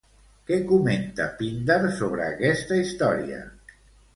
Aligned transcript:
Què 0.51 0.55
comenta 0.69 1.27
Píndar 1.41 1.77
sobre 1.99 2.25
aquesta 2.31 2.81
història? 2.85 3.45